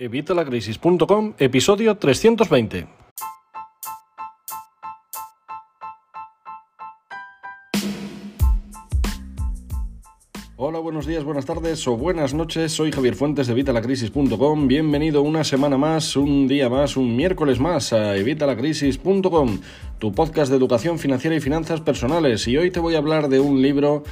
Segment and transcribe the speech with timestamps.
[0.00, 2.86] Evitalacrisis.com, episodio 320.
[10.56, 12.70] Hola, buenos días, buenas tardes o buenas noches.
[12.70, 14.68] Soy Javier Fuentes de Evitalacrisis.com.
[14.68, 19.58] Bienvenido una semana más, un día más, un miércoles más a Evitalacrisis.com,
[19.98, 22.46] tu podcast de educación financiera y finanzas personales.
[22.46, 24.04] Y hoy te voy a hablar de un libro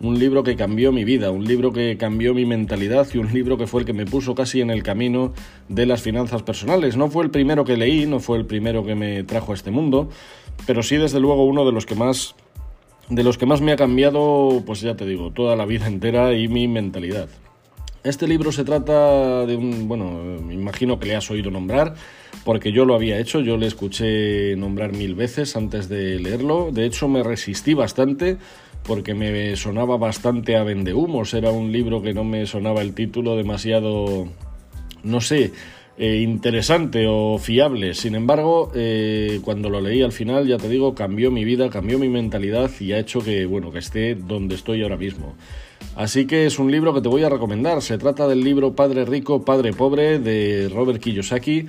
[0.00, 3.56] un libro que cambió mi vida, un libro que cambió mi mentalidad y un libro
[3.56, 5.32] que fue el que me puso casi en el camino
[5.68, 6.96] de las finanzas personales.
[6.96, 9.70] No fue el primero que leí, no fue el primero que me trajo a este
[9.70, 10.08] mundo,
[10.66, 12.34] pero sí desde luego uno de los que más
[13.08, 16.32] de los que más me ha cambiado, pues ya te digo, toda la vida entera
[16.32, 17.28] y mi mentalidad.
[18.02, 21.94] Este libro se trata de un, bueno, me imagino que le has oído nombrar,
[22.44, 26.84] porque yo lo había hecho, yo le escuché nombrar mil veces antes de leerlo, de
[26.84, 28.36] hecho me resistí bastante
[28.86, 33.36] porque me sonaba bastante a vendehumos, era un libro que no me sonaba el título
[33.36, 34.28] demasiado,
[35.02, 35.52] no sé,
[35.96, 37.94] eh, interesante o fiable.
[37.94, 41.98] Sin embargo, eh, cuando lo leí al final, ya te digo, cambió mi vida, cambió
[41.98, 45.34] mi mentalidad y ha hecho que, bueno, que esté donde estoy ahora mismo.
[45.96, 47.80] Así que es un libro que te voy a recomendar.
[47.80, 51.66] Se trata del libro Padre Rico, Padre Pobre de Robert Kiyosaki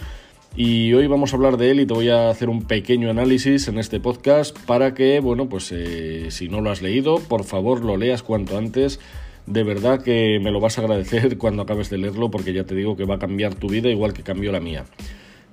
[0.58, 3.68] y hoy vamos a hablar de él y te voy a hacer un pequeño análisis
[3.68, 7.84] en este podcast para que, bueno, pues eh, si no lo has leído, por favor
[7.84, 9.00] lo leas cuanto antes.
[9.48, 12.74] De verdad que me lo vas a agradecer cuando acabes de leerlo porque ya te
[12.74, 14.86] digo que va a cambiar tu vida igual que cambió la mía.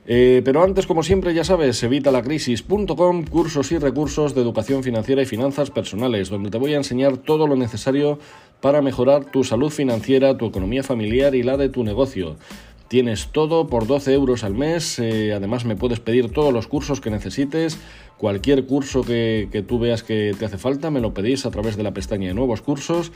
[0.06, 5.26] Eh, pero antes, como siempre, ya sabes, evitalacrisis.com, cursos y recursos de educación financiera y
[5.26, 8.18] finanzas personales, donde te voy a enseñar todo lo necesario
[8.60, 12.36] para mejorar tu salud financiera, tu economía familiar y la de tu negocio.
[12.92, 14.98] Tienes todo por 12 euros al mes.
[14.98, 17.78] Eh, además, me puedes pedir todos los cursos que necesites.
[18.18, 21.78] Cualquier curso que, que tú veas que te hace falta, me lo pedís a través
[21.78, 23.10] de la pestaña de nuevos cursos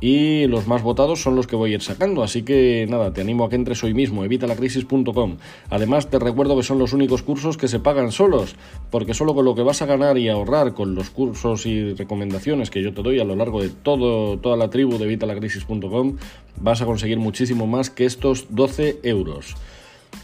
[0.00, 2.22] y los más votados son los que voy a ir sacando.
[2.22, 5.36] Así que nada, te animo a que entres hoy mismo, evitalacrisis.com.
[5.70, 8.56] Además, te recuerdo que son los únicos cursos que se pagan solos,
[8.90, 12.70] porque solo con lo que vas a ganar y ahorrar con los cursos y recomendaciones
[12.70, 16.16] que yo te doy a lo largo de todo, toda la tribu de evitalacrisis.com,
[16.60, 19.56] vas a conseguir muchísimo más que estos 12 euros.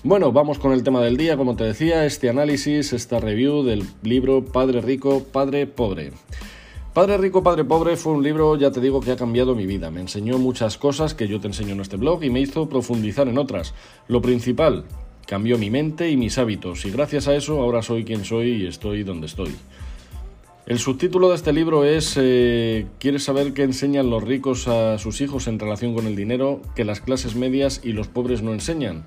[0.03, 3.84] Bueno, vamos con el tema del día, como te decía, este análisis, esta review del
[4.03, 6.12] libro Padre Rico, Padre Pobre.
[6.92, 9.92] Padre Rico, Padre Pobre fue un libro, ya te digo, que ha cambiado mi vida.
[9.92, 13.28] Me enseñó muchas cosas que yo te enseño en este blog y me hizo profundizar
[13.28, 13.74] en otras.
[14.08, 14.86] Lo principal,
[15.24, 18.66] cambió mi mente y mis hábitos y gracias a eso ahora soy quien soy y
[18.66, 19.54] estoy donde estoy.
[20.66, 25.20] El subtítulo de este libro es eh, ¿Quieres saber qué enseñan los ricos a sus
[25.20, 29.04] hijos en relación con el dinero que las clases medias y los pobres no enseñan?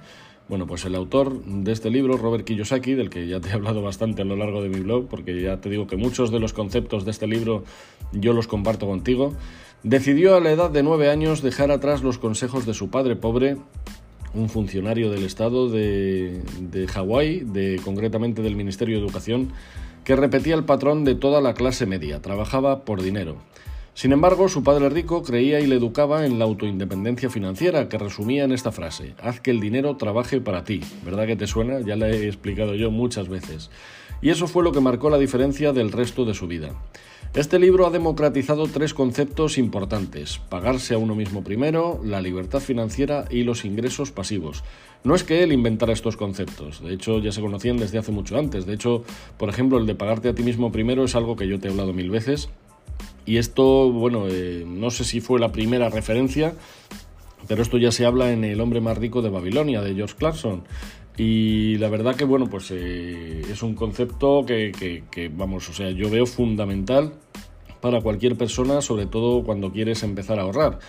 [0.49, 3.81] Bueno, pues el autor de este libro, Robert Kiyosaki, del que ya te he hablado
[3.81, 6.51] bastante a lo largo de mi blog, porque ya te digo que muchos de los
[6.51, 7.63] conceptos de este libro
[8.11, 9.33] yo los comparto contigo,
[9.83, 13.57] decidió a la edad de nueve años dejar atrás los consejos de su padre pobre,
[14.33, 19.53] un funcionario del estado de, de Hawái, de, concretamente del Ministerio de Educación,
[20.03, 23.37] que repetía el patrón de toda la clase media, trabajaba por dinero.
[23.95, 28.43] Sin embargo, su padre rico creía y le educaba en la autoindependencia financiera, que resumía
[28.43, 30.81] en esta frase, haz que el dinero trabaje para ti.
[31.05, 31.79] ¿Verdad que te suena?
[31.79, 33.69] Ya la he explicado yo muchas veces.
[34.19, 36.69] Y eso fue lo que marcó la diferencia del resto de su vida.
[37.35, 43.25] Este libro ha democratizado tres conceptos importantes, pagarse a uno mismo primero, la libertad financiera
[43.29, 44.63] y los ingresos pasivos.
[45.03, 48.37] No es que él inventara estos conceptos, de hecho ya se conocían desde hace mucho
[48.37, 49.03] antes, de hecho,
[49.37, 51.71] por ejemplo, el de pagarte a ti mismo primero es algo que yo te he
[51.71, 52.49] hablado mil veces
[53.25, 56.53] y esto, bueno, eh, no sé si fue la primera referencia,
[57.47, 60.63] pero esto ya se habla en El hombre más rico de Babilonia, de George Clarkson.
[61.17, 66.09] Y la verdad que, bueno, pues eh, es un concepto que, vamos, o sea, yo
[66.09, 67.13] veo fundamental
[67.81, 70.79] para cualquier persona, sobre todo cuando quieres empezar a ahorrar.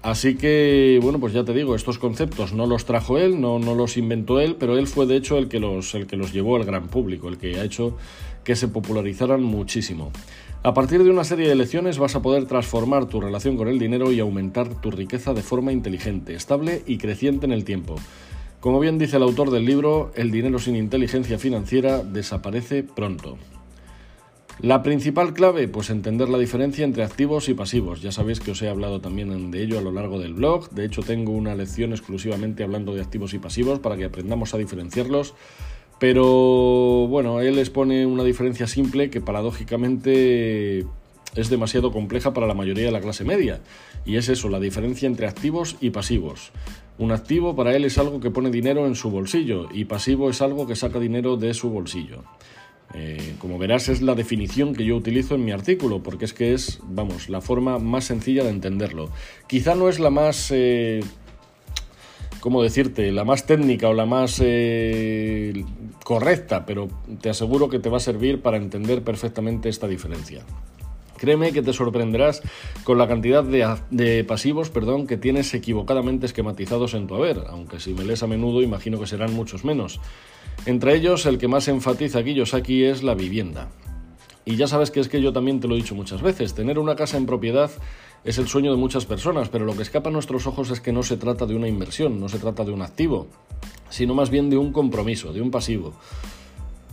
[0.00, 3.74] Así que, bueno, pues ya te digo, estos conceptos no los trajo él, no, no
[3.74, 6.56] los inventó él, pero él fue de hecho el que, los, el que los llevó
[6.56, 7.96] al gran público, el que ha hecho
[8.44, 10.12] que se popularizaran muchísimo.
[10.64, 13.78] A partir de una serie de lecciones vas a poder transformar tu relación con el
[13.78, 17.94] dinero y aumentar tu riqueza de forma inteligente, estable y creciente en el tiempo.
[18.58, 23.38] Como bien dice el autor del libro, el dinero sin inteligencia financiera desaparece pronto.
[24.60, 28.02] La principal clave, pues entender la diferencia entre activos y pasivos.
[28.02, 30.70] Ya sabéis que os he hablado también de ello a lo largo del blog.
[30.70, 34.58] De hecho, tengo una lección exclusivamente hablando de activos y pasivos para que aprendamos a
[34.58, 35.34] diferenciarlos.
[35.98, 40.86] Pero bueno, él expone una diferencia simple que paradójicamente
[41.34, 43.60] es demasiado compleja para la mayoría de la clase media.
[44.04, 46.52] Y es eso, la diferencia entre activos y pasivos.
[46.98, 50.40] Un activo para él es algo que pone dinero en su bolsillo y pasivo es
[50.40, 52.24] algo que saca dinero de su bolsillo.
[52.94, 56.54] Eh, como verás es la definición que yo utilizo en mi artículo, porque es que
[56.54, 59.10] es, vamos, la forma más sencilla de entenderlo.
[59.46, 60.50] Quizá no es la más...
[60.52, 61.00] Eh,
[62.40, 65.64] ¿cómo decirte?, la más técnica o la más eh,
[66.08, 66.88] correcta, pero
[67.20, 70.42] te aseguro que te va a servir para entender perfectamente esta diferencia.
[71.18, 72.40] Créeme que te sorprenderás
[72.82, 77.92] con la cantidad de, pasivos perdón, que tienes equivocadamente esquematizados en tu haber, aunque si
[77.92, 80.00] me lees a menudo imagino que serán muchos menos.
[80.64, 83.68] Entre ellos, el que más enfatiza Kiyosaki es la vivienda.
[84.46, 86.78] Y ya sabes que es que yo también te lo he dicho muchas veces, tener
[86.78, 87.70] una casa en propiedad
[88.24, 90.92] es el sueño de muchas personas, pero lo que escapa a nuestros ojos es que
[90.92, 93.26] no se trata de una inversión, no se trata de un activo,
[93.88, 95.94] sino más bien de un compromiso, de un pasivo.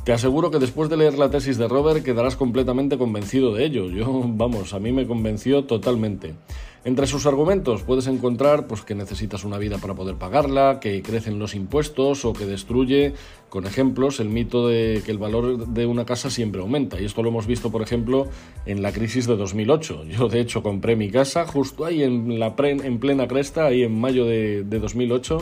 [0.05, 3.89] Te aseguro que después de leer la tesis de Robert quedarás completamente convencido de ello.
[3.89, 6.35] Yo, vamos, a mí me convenció totalmente.
[6.83, 11.39] Entre sus argumentos puedes encontrar pues, que necesitas una vida para poder pagarla, que crecen
[11.39, 13.15] los impuestos o que destruye,
[13.49, 17.01] con ejemplos, el mito de que el valor de una casa siempre aumenta.
[17.01, 18.27] Y esto lo hemos visto, por ejemplo,
[18.67, 20.03] en la crisis de 2008.
[20.03, 23.99] Yo, de hecho, compré mi casa justo ahí en, la en plena cresta, ahí en
[23.99, 25.39] mayo de, de 2008,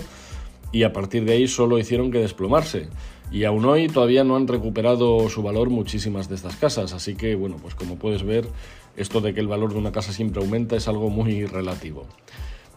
[0.72, 2.88] y a partir de ahí solo hicieron que desplomarse.
[3.34, 7.34] Y aún hoy todavía no han recuperado su valor muchísimas de estas casas, así que
[7.34, 8.46] bueno, pues como puedes ver,
[8.96, 12.06] esto de que el valor de una casa siempre aumenta es algo muy relativo.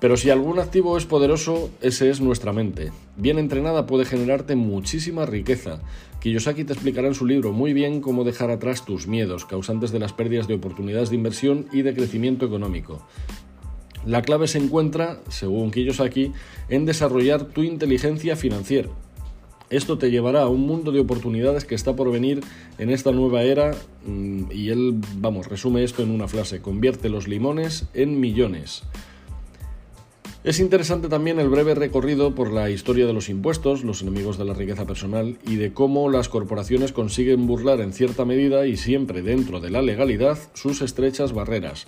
[0.01, 2.91] Pero si algún activo es poderoso, ese es nuestra mente.
[3.17, 5.83] Bien entrenada puede generarte muchísima riqueza.
[6.21, 9.99] Kiyosaki te explicará en su libro muy bien cómo dejar atrás tus miedos, causantes de
[9.99, 13.07] las pérdidas de oportunidades de inversión y de crecimiento económico.
[14.07, 16.33] La clave se encuentra, según Kiyosaki,
[16.71, 18.89] en desarrollar tu inteligencia financiera,
[19.71, 22.43] esto te llevará a un mundo de oportunidades que está por venir
[22.79, 23.75] en esta nueva era
[24.07, 28.85] mm, y él, vamos, resume esto en una frase, convierte los limones en millones.
[30.47, 34.45] Es interesante también el breve recorrido por la historia de los impuestos, los enemigos de
[34.45, 39.23] la riqueza personal y de cómo las corporaciones consiguen burlar en cierta medida y siempre
[39.23, 41.87] dentro de la legalidad sus estrechas barreras.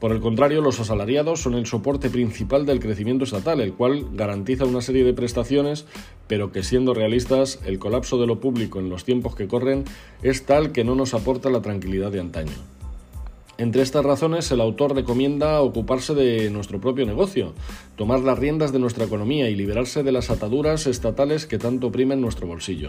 [0.00, 4.64] Por el contrario, los asalariados son el soporte principal del crecimiento estatal, el cual garantiza
[4.64, 5.84] una serie de prestaciones,
[6.26, 9.84] pero que siendo realistas, el colapso de lo público en los tiempos que corren
[10.22, 12.56] es tal que no nos aporta la tranquilidad de antaño.
[13.58, 17.52] Entre estas razones, el autor recomienda ocuparse de nuestro propio negocio,
[17.96, 22.22] tomar las riendas de nuestra economía y liberarse de las ataduras estatales que tanto oprimen
[22.22, 22.88] nuestro bolsillo.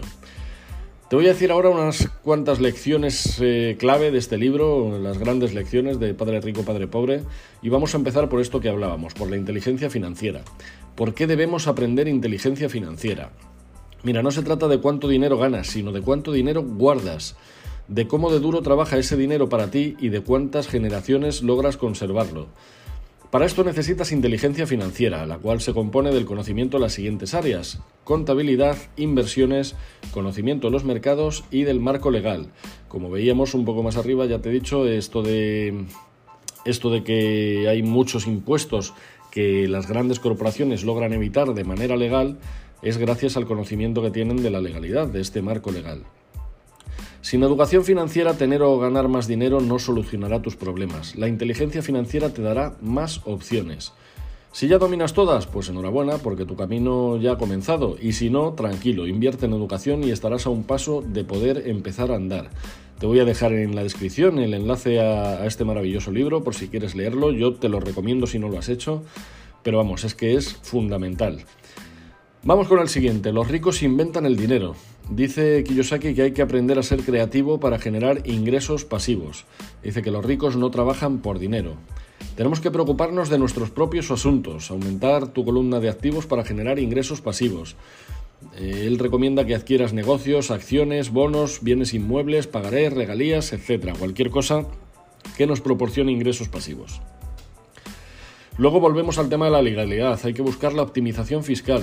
[1.12, 5.52] Te voy a decir ahora unas cuantas lecciones eh, clave de este libro, las grandes
[5.52, 7.20] lecciones de Padre Rico, Padre Pobre,
[7.60, 10.40] y vamos a empezar por esto que hablábamos, por la inteligencia financiera.
[10.94, 13.30] ¿Por qué debemos aprender inteligencia financiera?
[14.02, 17.36] Mira, no se trata de cuánto dinero ganas, sino de cuánto dinero guardas,
[17.88, 22.48] de cómo de duro trabaja ese dinero para ti y de cuántas generaciones logras conservarlo.
[23.32, 27.80] Para esto necesitas inteligencia financiera, la cual se compone del conocimiento de las siguientes áreas,
[28.04, 29.74] contabilidad, inversiones,
[30.10, 32.48] conocimiento de los mercados y del marco legal.
[32.88, 35.86] Como veíamos un poco más arriba, ya te he dicho, esto de,
[36.66, 38.92] esto de que hay muchos impuestos
[39.30, 42.38] que las grandes corporaciones logran evitar de manera legal
[42.82, 46.02] es gracias al conocimiento que tienen de la legalidad, de este marco legal.
[47.32, 51.16] Sin educación financiera, tener o ganar más dinero no solucionará tus problemas.
[51.16, 53.94] La inteligencia financiera te dará más opciones.
[54.52, 57.96] Si ya dominas todas, pues enhorabuena porque tu camino ya ha comenzado.
[57.98, 62.12] Y si no, tranquilo, invierte en educación y estarás a un paso de poder empezar
[62.12, 62.50] a andar.
[62.98, 66.68] Te voy a dejar en la descripción el enlace a, este maravilloso libro por si
[66.68, 67.32] quieres leerlo.
[67.32, 69.04] Yo te lo recomiendo si no lo has hecho.
[69.62, 71.46] Pero vamos, es que es fundamental.
[72.42, 73.32] Vamos con el siguiente.
[73.32, 74.74] Los ricos inventan el dinero.
[75.14, 79.44] Dice Kiyosaki que hay que aprender a ser creativo para generar ingresos pasivos.
[79.82, 81.74] Dice que los ricos no trabajan por dinero.
[82.34, 87.20] Tenemos que preocuparnos de nuestros propios asuntos, aumentar tu columna de activos para generar ingresos
[87.20, 87.76] pasivos.
[88.56, 93.94] Eh, él recomienda que adquieras negocios, acciones, bonos, bienes inmuebles, pagarés, regalías, etc.
[93.98, 94.66] Cualquier cosa
[95.36, 97.02] que nos proporcione ingresos pasivos.
[98.56, 100.18] Luego volvemos al tema de la legalidad.
[100.24, 101.82] Hay que buscar la optimización fiscal.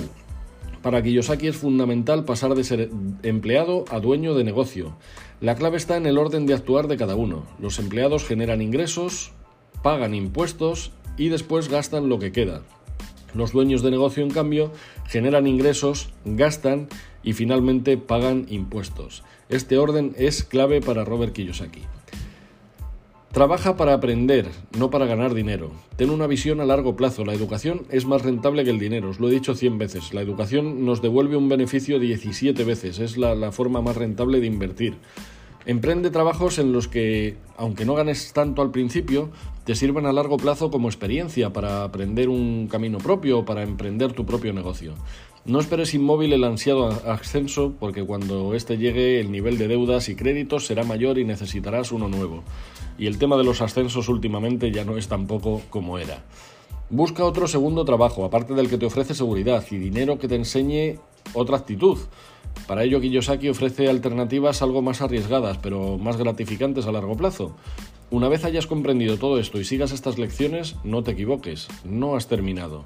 [0.82, 2.90] Para Kiyosaki es fundamental pasar de ser
[3.22, 4.96] empleado a dueño de negocio.
[5.40, 7.44] La clave está en el orden de actuar de cada uno.
[7.58, 9.32] Los empleados generan ingresos,
[9.82, 12.62] pagan impuestos y después gastan lo que queda.
[13.34, 14.72] Los dueños de negocio, en cambio,
[15.06, 16.88] generan ingresos, gastan
[17.22, 19.22] y finalmente pagan impuestos.
[19.50, 21.82] Este orden es clave para Robert Kiyosaki.
[23.32, 25.70] Trabaja para aprender, no para ganar dinero.
[25.94, 27.24] Ten una visión a largo plazo.
[27.24, 29.10] La educación es más rentable que el dinero.
[29.10, 30.12] Os lo he dicho 100 veces.
[30.12, 32.98] La educación nos devuelve un beneficio 17 veces.
[32.98, 34.94] Es la, forma más rentable de invertir.
[35.64, 39.30] Emprende trabajos en los que, aunque no ganes tanto al principio,
[39.64, 44.12] te sirvan a largo plazo como experiencia para aprender un camino propio o para emprender
[44.12, 44.94] tu propio negocio.
[45.44, 50.16] No esperes inmóvil el ansiado ascenso porque cuando éste llegue el nivel de deudas y
[50.16, 52.42] créditos será mayor y necesitarás uno nuevo
[53.00, 56.22] y el tema de los ascensos últimamente ya no es tampoco como era.
[56.90, 60.98] Busca otro segundo trabajo, aparte del que te ofrece seguridad y dinero que te enseñe
[61.32, 61.96] otra actitud.
[62.66, 67.56] Para ello, Kiyosaki ofrece alternativas algo más arriesgadas, pero más gratificantes a largo plazo.
[68.10, 72.28] Una vez hayas comprendido todo esto y sigas estas lecciones, no te equivoques, no has
[72.28, 72.84] terminado.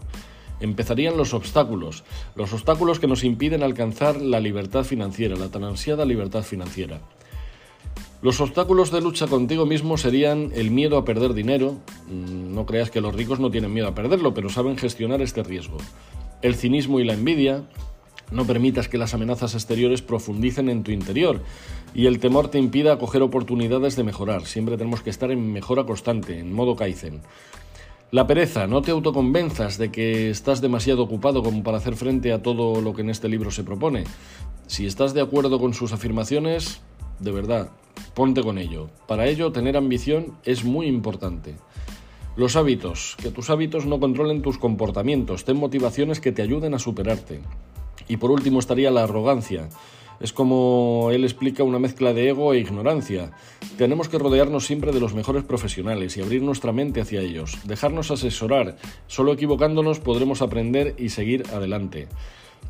[0.61, 2.04] Empezarían los obstáculos,
[2.37, 7.00] los obstáculos que nos impiden alcanzar la libertad financiera, la tan ansiada libertad financiera.
[8.24, 12.90] Los obstáculos de lucha contigo mismo serían el miedo a perder dinero, mm, no creas
[12.90, 15.76] que los ricos no tienen miedo a perderlo, pero saben gestionar este riesgo.
[16.40, 17.64] El cinismo y la envidia,
[18.32, 21.42] no permitas que las amenazas exteriores profundicen en tu interior
[21.94, 24.46] y el temor te impida coger oportunidades de mejorar.
[24.46, 27.20] Siempre tenemos que estar en mejora constante, en modo Kaizen.
[28.10, 32.42] La pereza, no te autoconvenzas de que estás demasiado ocupado como para hacer frente a
[32.42, 34.04] todo lo que en este libro se propone.
[34.66, 36.80] Si estás de acuerdo con sus afirmaciones,
[37.21, 37.71] de verdad,
[38.14, 38.90] ponte con ello.
[39.06, 41.56] Para ello, tener ambición es muy importante.
[42.37, 46.78] Los hábitos, que tus hábitos no controlen tus comportamientos, ten motivaciones que te ayuden a
[46.78, 47.40] superarte.
[48.09, 49.68] Y por último estaría la arrogancia.
[50.21, 53.33] Es como él explica una mezcla de ego e ignorancia.
[53.78, 58.11] Tenemos que rodearnos siempre de los mejores profesionales y abrir nuestra mente hacia ellos, dejarnos
[58.11, 58.76] asesorar.
[59.06, 62.09] Solo equivocándonos podremos aprender y seguir adelante.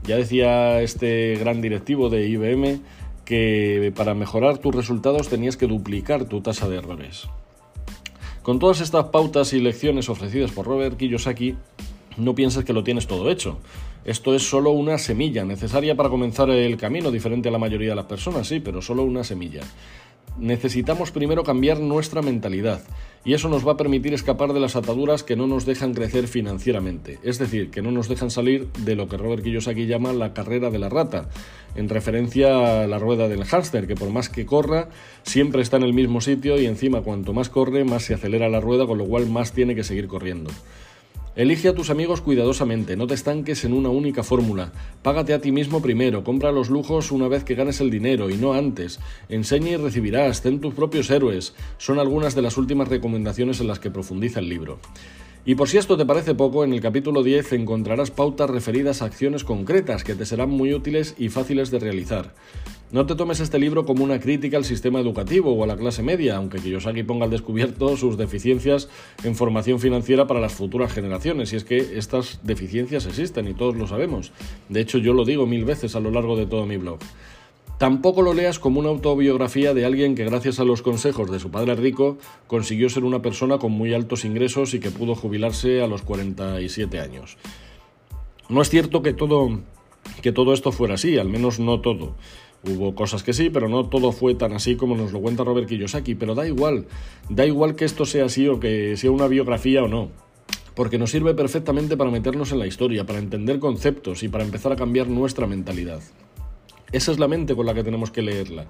[0.02, 2.80] Ya decía este gran directivo de IBM
[3.24, 7.28] que para mejorar tus resultados tenías que duplicar tu tasa de errores.
[8.42, 11.56] Con todas estas pautas y lecciones ofrecidas por Robert Kiyosaki,
[12.18, 13.58] no pienses que lo tienes todo hecho.
[14.04, 17.94] Esto es solo una semilla necesaria para comenzar el camino, diferente a la mayoría de
[17.96, 19.62] las personas, sí, pero solo una semilla.
[20.38, 22.82] Necesitamos primero cambiar nuestra mentalidad
[23.24, 26.26] y eso nos va a permitir escapar de las ataduras que no nos dejan crecer
[26.26, 30.34] financieramente, es decir, que no nos dejan salir de lo que Robert Kiyosaki llama la
[30.34, 31.28] carrera de la rata,
[31.76, 34.88] en referencia a la rueda del hámster, que por más que corra,
[35.22, 38.60] siempre está en el mismo sitio y encima cuanto más corre, más se acelera la
[38.60, 40.50] rueda, con lo cual más tiene que seguir corriendo.
[41.36, 44.70] Elige a tus amigos cuidadosamente, no te estanques en una única fórmula.
[45.02, 48.36] Págate a ti mismo primero, compra los lujos una vez que ganes el dinero y
[48.36, 49.00] no antes.
[49.28, 51.54] Enseña y recibirás, ten tus propios héroes.
[51.76, 54.78] Son algunas de las últimas recomendaciones en las que profundiza el libro.
[55.46, 59.04] Y por si esto te parece poco, en el capítulo 10 encontrarás pautas referidas a
[59.04, 62.32] acciones concretas que te serán muy útiles y fáciles de realizar.
[62.90, 66.02] No te tomes este libro como una crítica al sistema educativo o a la clase
[66.02, 68.88] media, aunque Kiyosaki ponga al descubierto sus deficiencias
[69.22, 73.76] en formación financiera para las futuras generaciones, y es que estas deficiencias existen y todos
[73.76, 74.32] lo sabemos.
[74.70, 77.00] De hecho, yo lo digo mil veces a lo largo de todo mi blog.
[77.78, 81.50] Tampoco lo leas como una autobiografía de alguien que gracias a los consejos de su
[81.50, 85.88] padre rico consiguió ser una persona con muy altos ingresos y que pudo jubilarse a
[85.88, 87.36] los 47 años.
[88.48, 89.58] No es cierto que todo,
[90.22, 92.14] que todo esto fuera así, al menos no todo.
[92.62, 95.68] Hubo cosas que sí, pero no todo fue tan así como nos lo cuenta Robert
[95.68, 96.86] Kiyosaki, pero da igual,
[97.28, 100.10] da igual que esto sea así o que sea una biografía o no,
[100.74, 104.72] porque nos sirve perfectamente para meternos en la historia, para entender conceptos y para empezar
[104.72, 106.00] a cambiar nuestra mentalidad.
[106.94, 108.66] Esa es la mente con la que tenemos que leerla.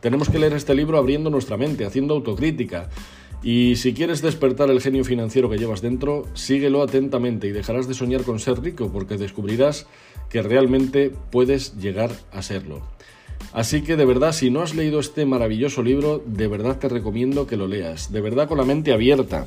[0.00, 2.88] Tenemos que leer este libro abriendo nuestra mente, haciendo autocrítica.
[3.42, 7.92] Y si quieres despertar el genio financiero que llevas dentro, síguelo atentamente y dejarás de
[7.92, 9.86] soñar con ser rico porque descubrirás
[10.30, 12.80] que realmente puedes llegar a serlo.
[13.52, 17.46] Así que de verdad, si no has leído este maravilloso libro, de verdad te recomiendo
[17.46, 19.46] que lo leas, de verdad con la mente abierta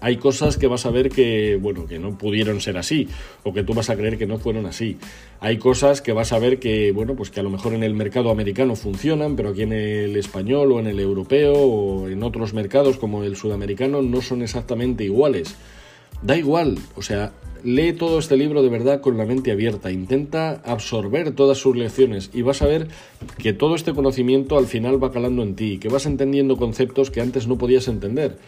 [0.00, 3.08] hay cosas que vas a ver que, bueno, que no pudieron ser así,
[3.42, 4.98] o que tú vas a creer que no fueron así.
[5.40, 7.94] Hay cosas que vas a ver que, bueno, pues que a lo mejor en el
[7.94, 12.54] mercado americano funcionan, pero aquí en el español o en el europeo o en otros
[12.54, 15.56] mercados como el sudamericano no son exactamente iguales.
[16.22, 20.62] Da igual, o sea, lee todo este libro de verdad con la mente abierta, intenta
[20.64, 22.88] absorber todas sus lecciones y vas a ver
[23.38, 27.20] que todo este conocimiento al final va calando en ti, que vas entendiendo conceptos que
[27.20, 28.38] antes no podías entender.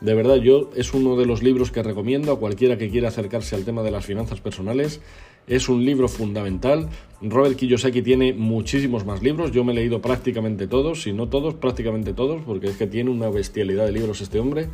[0.00, 3.56] De verdad, yo es uno de los libros que recomiendo a cualquiera que quiera acercarse
[3.56, 5.00] al tema de las finanzas personales.
[5.48, 6.88] Es un libro fundamental.
[7.20, 9.50] Robert Kiyosaki tiene muchísimos más libros.
[9.50, 13.10] Yo me he leído prácticamente todos, si no todos, prácticamente todos, porque es que tiene
[13.10, 14.68] una bestialidad de libros este hombre.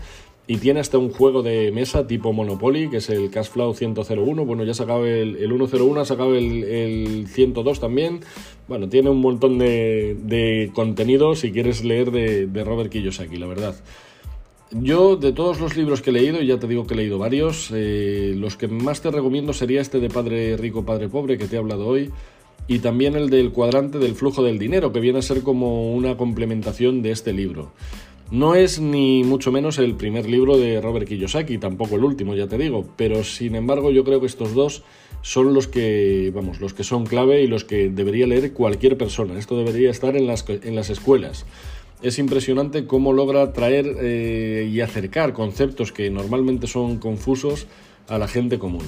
[0.47, 4.45] Y tiene hasta un juego de mesa tipo Monopoly, que es el Cashflow 101.
[4.45, 8.21] Bueno, ya sacaba el, el 101, ha sacado el, el 102 también.
[8.69, 13.75] Bueno, tiene un montón de, contenido si quieres leer de Robert Kiyosaki, la verdad.
[14.81, 17.17] Yo, de todos los libros que he leído, y ya te digo que he leído
[17.17, 21.47] varios, eh, los que más te recomiendo sería este de Padre Rico, Padre Pobre, que
[21.47, 22.11] te he hablado hoy,
[22.67, 26.17] y también el del cuadrante del flujo del dinero, que viene a ser como una
[26.17, 27.71] complementación de este libro.
[28.33, 32.49] No es ni mucho menos el primer libro de Robert Kiyosaki, tampoco el último, ya
[32.49, 34.83] te digo, pero sin embargo yo creo que estos dos
[35.23, 39.39] son los que, vamos, los que son clave y los que debería leer cualquier persona.
[39.39, 41.47] Esto debería estar en las, en las escuelas
[42.05, 47.67] es impresionante cómo logra traer eh, y acercar conceptos que normalmente son confusos
[48.09, 48.85] a la gente común.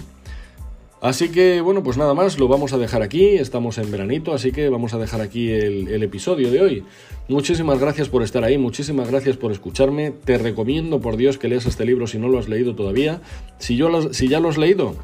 [1.00, 4.52] Así que bueno, pues nada más, lo vamos a dejar aquí, estamos en veranito, así
[4.52, 6.84] que vamos a dejar aquí el, episodio de hoy.
[7.28, 11.66] Muchísimas gracias por estar ahí, muchísimas gracias por escucharme, te recomiendo por Dios que leas
[11.66, 13.22] este libro si no lo has leído todavía.
[13.58, 14.94] Si, yo si ya lo has leído,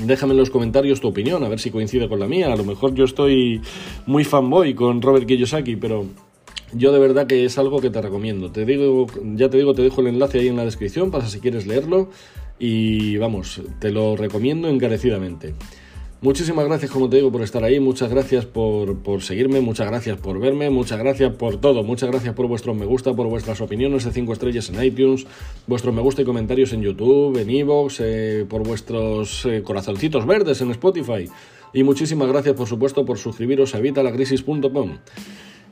[0.00, 2.52] Déjame en los comentarios tu opinión, a ver si coincide con la mía.
[2.52, 3.60] A lo mejor yo estoy
[4.06, 6.06] muy fanboy con Robert Kiyosaki, pero
[6.72, 8.50] yo de verdad que es algo que te recomiendo.
[8.50, 11.40] Te digo, ya te digo, te dejo el enlace ahí en la descripción para si
[11.40, 12.10] quieres leerlo
[12.58, 15.54] y vamos, te lo recomiendo encarecidamente.
[16.24, 20.40] Muchísimas gracias, como te digo, por estar ahí, muchas gracias por, seguirme, muchas gracias por
[20.40, 24.10] verme, muchas gracias por todo, muchas gracias por vuestros me gusta, por vuestras opiniones de
[24.10, 25.26] 5 estrellas en iTunes,
[25.66, 30.62] vuestros me gusta y comentarios en YouTube, en Evox, eh, por vuestros eh, corazoncitos verdes
[30.62, 31.28] en Spotify.
[31.74, 34.96] Y muchísimas gracias, por supuesto, por suscribiros a evitalacrisis.com.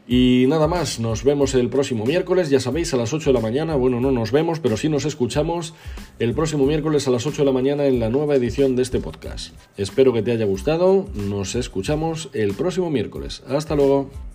[0.06, 3.40] Y nada más, nos vemos el próximo miércoles, ya sabéis, a las 8 de la
[3.40, 3.76] mañana.
[3.76, 5.74] Bueno, no nos vemos, pero sí nos escuchamos
[6.18, 8.98] el próximo miércoles a las 8 de la mañana en la nueva edición de este
[8.98, 9.54] podcast.
[9.76, 13.42] Espero que te haya gustado, nos escuchamos el próximo miércoles.
[13.46, 14.31] Hasta luego.